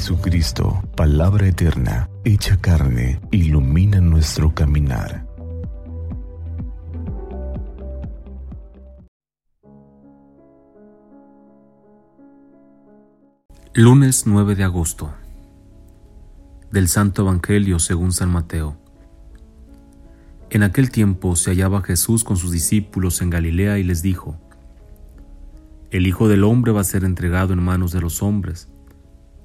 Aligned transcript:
Jesucristo, 0.00 0.82
palabra 0.96 1.46
eterna, 1.46 2.08
hecha 2.24 2.56
carne, 2.56 3.20
ilumina 3.30 4.00
nuestro 4.00 4.54
caminar. 4.54 5.26
Lunes 13.74 14.26
9 14.26 14.54
de 14.54 14.64
agosto 14.64 15.12
del 16.72 16.88
Santo 16.88 17.20
Evangelio 17.20 17.78
según 17.78 18.12
San 18.12 18.30
Mateo. 18.30 18.78
En 20.48 20.62
aquel 20.62 20.90
tiempo 20.90 21.36
se 21.36 21.50
hallaba 21.50 21.82
Jesús 21.82 22.24
con 22.24 22.38
sus 22.38 22.52
discípulos 22.52 23.20
en 23.20 23.28
Galilea 23.28 23.78
y 23.78 23.82
les 23.82 24.00
dijo, 24.00 24.40
El 25.90 26.06
Hijo 26.06 26.26
del 26.28 26.44
Hombre 26.44 26.72
va 26.72 26.80
a 26.80 26.84
ser 26.84 27.04
entregado 27.04 27.52
en 27.52 27.62
manos 27.62 27.92
de 27.92 28.00
los 28.00 28.22
hombres. 28.22 28.70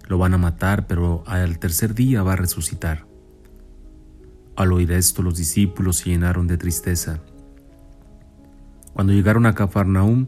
Lo 0.08 0.18
van 0.18 0.34
a 0.34 0.38
matar, 0.38 0.88
pero 0.88 1.24
al 1.26 1.60
tercer 1.60 1.96
día 1.96 2.24
va 2.24 2.34
a 2.34 2.38
resucitar. 2.38 3.06
Al 4.56 4.72
oír 4.72 4.92
esto 4.92 5.22
los 5.22 5.38
discípulos 5.38 5.98
se 5.98 6.12
llenaron 6.12 6.48
de 6.48 6.58
tristeza. 6.58 7.20
Cuando 8.94 9.14
llegaron 9.14 9.46
a 9.46 9.56
Cafarnaúm, 9.56 10.28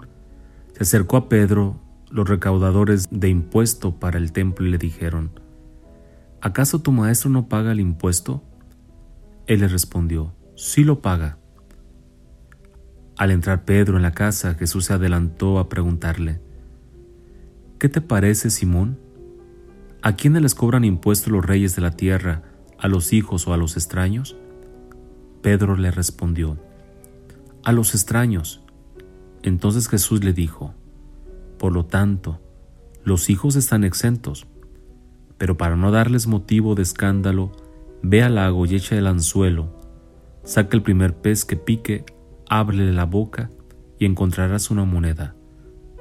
se 0.74 0.84
acercó 0.84 1.18
a 1.18 1.30
Pedro 1.30 1.80
los 2.10 2.28
recaudadores 2.28 3.08
de 3.12 3.30
impuesto 3.30 4.00
para 4.00 4.18
el 4.18 4.32
templo 4.32 4.66
y 4.66 4.72
le 4.72 4.78
dijeron, 4.78 5.32
¿acaso 6.42 6.80
tu 6.80 6.92
maestro 6.92 7.30
no 7.30 7.48
paga 7.48 7.72
el 7.72 7.80
impuesto? 7.80 8.44
Él 9.46 9.62
les 9.62 9.72
respondió, 9.72 10.34
sí 10.56 10.84
lo 10.84 11.02
paga. 11.02 11.38
Al 13.18 13.32
entrar 13.32 13.66
Pedro 13.66 13.98
en 13.98 14.04
la 14.04 14.12
casa, 14.12 14.54
Jesús 14.56 14.86
se 14.86 14.94
adelantó 14.94 15.60
a 15.60 15.70
preguntarle, 15.70 16.40
¿qué 17.80 17.90
te 17.90 18.02
parece, 18.02 18.50
Simón? 18.50 19.00
¿A 20.02 20.16
quiénes 20.16 20.42
les 20.42 20.56
cobran 20.56 20.86
impuestos 20.86 21.32
los 21.32 21.46
reyes 21.46 21.76
de 21.76 21.82
la 21.82 21.92
tierra, 21.92 22.44
a 22.78 22.88
los 22.88 23.14
hijos 23.14 23.48
o 23.48 23.54
a 23.54 23.58
los 23.58 23.78
extraños? 23.78 24.36
Pedro 25.42 25.76
le 25.76 25.92
respondió, 25.92 26.58
a 27.64 27.72
los 27.72 27.96
extraños. 27.96 28.62
Entonces 29.42 29.88
Jesús 29.88 30.24
le 30.24 30.34
dijo, 30.34 30.74
por 31.58 31.74
lo 31.74 31.86
tanto, 31.86 32.40
los 33.04 33.30
hijos 33.30 33.56
están 33.56 33.84
exentos. 33.84 34.48
Pero 35.38 35.58
para 35.58 35.76
no 35.76 35.92
darles 35.92 36.28
motivo 36.28 36.76
de 36.76 36.84
escándalo, 36.84 37.52
ve 38.02 38.24
al 38.24 38.36
lago 38.36 38.66
y 38.66 38.76
echa 38.76 38.98
el 38.98 39.08
anzuelo, 39.08 39.70
saca 40.44 40.76
el 40.78 40.84
primer 40.84 41.16
pez 41.16 41.46
que 41.46 41.56
pique, 41.56 42.06
ábrele 42.50 42.92
la 42.94 43.06
boca 43.06 43.50
y 44.00 44.06
encontrarás 44.06 44.70
una 44.72 44.86
moneda. 44.86 45.36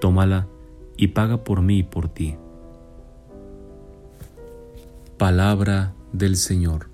Tómala 0.00 0.48
y 0.96 1.08
paga 1.08 1.44
por 1.44 1.62
mí 1.62 1.78
y 1.78 1.82
por 1.82 2.08
ti. 2.08 2.36
Palabra 5.18 5.94
del 6.12 6.36
Señor. 6.36 6.90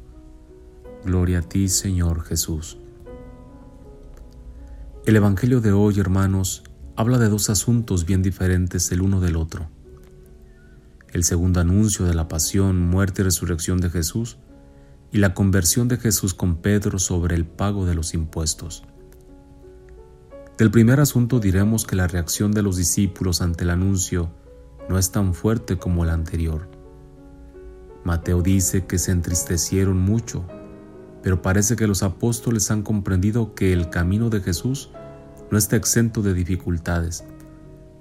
Gloria 1.04 1.40
a 1.40 1.42
ti, 1.42 1.68
Señor 1.68 2.22
Jesús. 2.22 2.78
El 5.04 5.16
Evangelio 5.16 5.60
de 5.60 5.72
hoy, 5.72 5.98
hermanos, 5.98 6.62
habla 6.94 7.18
de 7.18 7.28
dos 7.28 7.50
asuntos 7.50 8.06
bien 8.06 8.22
diferentes 8.22 8.92
el 8.92 9.02
uno 9.02 9.20
del 9.20 9.34
otro. 9.34 9.66
El 11.12 11.24
segundo 11.24 11.58
anuncio 11.58 12.04
de 12.04 12.14
la 12.14 12.28
pasión, 12.28 12.78
muerte 12.80 13.22
y 13.22 13.24
resurrección 13.24 13.80
de 13.80 13.90
Jesús 13.90 14.38
y 15.10 15.18
la 15.18 15.34
conversión 15.34 15.88
de 15.88 15.96
Jesús 15.96 16.32
con 16.32 16.58
Pedro 16.58 17.00
sobre 17.00 17.34
el 17.34 17.44
pago 17.44 17.86
de 17.86 17.96
los 17.96 18.14
impuestos. 18.14 18.84
Del 20.58 20.70
primer 20.70 21.00
asunto 21.00 21.40
diremos 21.40 21.84
que 21.84 21.96
la 21.96 22.06
reacción 22.06 22.52
de 22.52 22.62
los 22.62 22.76
discípulos 22.76 23.42
ante 23.42 23.64
el 23.64 23.70
anuncio 23.70 24.30
no 24.88 24.96
es 24.96 25.10
tan 25.10 25.34
fuerte 25.34 25.76
como 25.76 26.04
la 26.04 26.12
anterior. 26.12 26.81
Mateo 28.04 28.42
dice 28.42 28.86
que 28.86 28.98
se 28.98 29.12
entristecieron 29.12 29.98
mucho, 29.98 30.44
pero 31.22 31.40
parece 31.40 31.76
que 31.76 31.86
los 31.86 32.02
apóstoles 32.02 32.70
han 32.70 32.82
comprendido 32.82 33.54
que 33.54 33.72
el 33.72 33.90
camino 33.90 34.28
de 34.28 34.40
Jesús 34.40 34.90
no 35.50 35.58
está 35.58 35.76
exento 35.76 36.22
de 36.22 36.34
dificultades, 36.34 37.24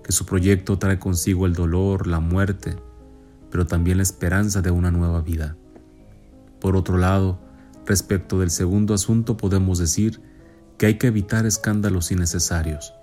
que 0.04 0.12
su 0.12 0.26
proyecto 0.26 0.80
trae 0.80 0.98
consigo 0.98 1.46
el 1.46 1.54
dolor, 1.54 2.08
la 2.08 2.20
muerte, 2.20 2.78
pero 3.52 3.68
también 3.68 3.98
la 3.98 4.04
esperanza 4.04 4.62
de 4.62 4.72
una 4.72 4.90
nueva 4.90 5.22
vida. 5.22 5.56
Por 6.60 6.76
otro 6.76 6.98
lado, 6.98 7.40
respecto 7.86 8.40
del 8.40 8.50
segundo 8.50 8.94
asunto 8.94 9.38
podemos 9.38 9.78
decir 9.78 10.22
que 10.78 10.88
hay 10.88 10.98
que 10.98 11.08
evitar 11.08 11.46
escándalos 11.46 12.12
innecesarios. 12.12 12.94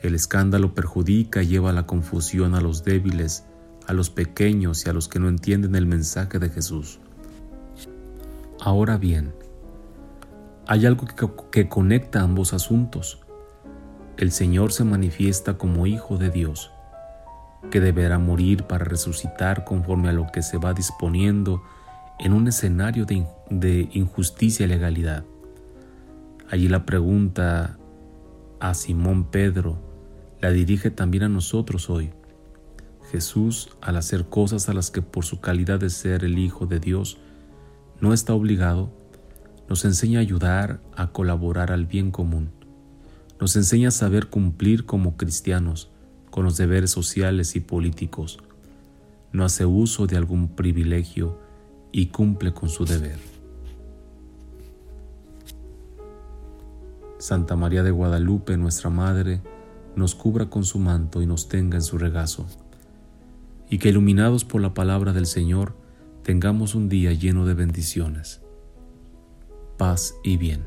El 0.00 0.14
escándalo 0.14 0.74
perjudica 0.74 1.42
y 1.42 1.48
lleva 1.48 1.70
a 1.70 1.74
la 1.74 1.86
confusión 1.86 2.54
a 2.54 2.60
los 2.60 2.84
débiles, 2.84 3.44
a 3.88 3.92
los 3.92 4.10
pequeños 4.10 4.86
y 4.86 4.90
a 4.90 4.92
los 4.92 5.08
que 5.08 5.18
no 5.18 5.28
entienden 5.28 5.74
el 5.74 5.86
mensaje 5.86 6.38
de 6.38 6.50
Jesús. 6.50 7.00
Ahora 8.60 8.96
bien, 8.96 9.34
hay 10.66 10.86
algo 10.86 11.06
que, 11.50 11.68
conecta 11.68 12.20
ambos 12.20 12.52
asuntos 12.52 13.18
el 14.18 14.32
Señor 14.32 14.72
se 14.72 14.82
manifiesta 14.82 15.58
como 15.58 15.86
Hijo 15.86 16.18
de 16.18 16.30
Dios, 16.30 16.72
que 17.70 17.80
deberá 17.80 18.18
morir 18.18 18.64
para 18.64 18.84
resucitar 18.84 19.64
conforme 19.64 20.08
a 20.08 20.12
lo 20.12 20.26
que 20.32 20.42
se 20.42 20.58
va 20.58 20.74
disponiendo 20.74 21.62
en 22.18 22.32
un 22.32 22.48
escenario 22.48 23.06
de, 23.06 23.88
injusticia 23.92 24.66
y 24.66 24.68
legalidad. 24.68 25.24
Allí 26.50 26.68
la 26.68 26.84
pregunta 26.84 27.78
a 28.58 28.74
Simón 28.74 29.30
Pedro 29.30 29.78
la 30.40 30.50
dirige 30.50 30.90
también 30.90 31.22
a 31.22 31.28
nosotros 31.28 31.88
hoy. 31.88 32.10
Jesús, 33.10 33.70
al 33.80 33.96
hacer 33.96 34.28
cosas 34.28 34.68
a 34.68 34.74
las 34.74 34.90
que 34.90 35.02
por 35.02 35.24
su 35.24 35.40
calidad 35.40 35.80
de 35.80 35.90
ser 35.90 36.24
el 36.24 36.38
Hijo 36.38 36.66
de 36.66 36.80
Dios 36.80 37.18
no 38.00 38.12
está 38.12 38.34
obligado, 38.34 38.90
nos 39.68 39.84
enseña 39.84 40.18
a 40.18 40.22
ayudar 40.22 40.80
a 40.96 41.12
colaborar 41.12 41.72
al 41.72 41.86
bien 41.86 42.10
común 42.10 42.50
nos 43.40 43.54
enseña 43.54 43.88
a 43.88 43.92
saber 43.92 44.28
cumplir 44.28 44.84
como 44.84 45.16
cristianos 45.16 45.90
con 46.30 46.44
los 46.44 46.56
deberes 46.56 46.90
sociales 46.90 47.54
y 47.56 47.60
políticos. 47.60 48.38
No 49.32 49.44
hace 49.44 49.64
uso 49.64 50.06
de 50.06 50.16
algún 50.16 50.48
privilegio 50.48 51.38
y 51.92 52.06
cumple 52.06 52.52
con 52.52 52.68
su 52.68 52.84
deber. 52.84 53.18
Santa 57.18 57.56
María 57.56 57.82
de 57.82 57.90
Guadalupe, 57.90 58.56
nuestra 58.56 58.90
Madre, 58.90 59.40
nos 59.96 60.14
cubra 60.14 60.50
con 60.50 60.64
su 60.64 60.78
manto 60.78 61.22
y 61.22 61.26
nos 61.26 61.48
tenga 61.48 61.76
en 61.76 61.82
su 61.82 61.98
regazo, 61.98 62.46
y 63.70 63.78
que 63.78 63.90
iluminados 63.90 64.44
por 64.44 64.60
la 64.60 64.74
palabra 64.74 65.12
del 65.12 65.26
Señor, 65.26 65.76
tengamos 66.22 66.74
un 66.74 66.88
día 66.88 67.12
lleno 67.12 67.46
de 67.46 67.54
bendiciones, 67.54 68.42
paz 69.76 70.14
y 70.22 70.36
bien. 70.36 70.64